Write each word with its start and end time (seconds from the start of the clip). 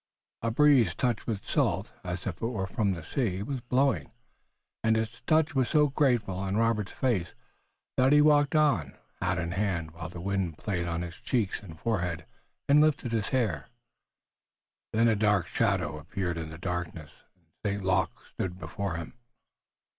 A 0.41 0.49
breeze 0.49 0.95
touched 0.95 1.27
with 1.27 1.47
salt, 1.47 1.91
as 2.03 2.25
if 2.25 2.33
from 2.39 2.93
the 2.93 3.03
sea, 3.03 3.43
was 3.43 3.61
blowing, 3.61 4.09
and 4.83 4.97
its 4.97 5.21
touch 5.27 5.53
was 5.53 5.69
so 5.69 5.89
grateful 5.89 6.33
on 6.39 6.57
Robert's 6.57 6.91
face 6.91 7.35
that 7.97 8.11
he 8.11 8.19
walked 8.19 8.55
on, 8.55 8.97
hat 9.21 9.37
in 9.37 9.51
hand, 9.51 9.91
while 9.91 10.09
the 10.09 10.19
wind 10.19 10.57
played 10.57 10.87
on 10.87 11.03
his 11.03 11.17
cheeks 11.17 11.61
and 11.61 11.79
forehead 11.79 12.25
and 12.67 12.81
lifted 12.81 13.11
his 13.11 13.29
hair. 13.29 13.67
Then 14.91 15.07
a 15.07 15.15
darker 15.15 15.49
shadow 15.49 15.99
appeared 15.99 16.39
in 16.39 16.49
the 16.49 16.57
darkness, 16.57 17.11
and 17.35 17.43
St. 17.63 17.83
Luc 17.83 18.09
stood 18.33 18.57
before 18.57 18.95
him. 18.95 19.13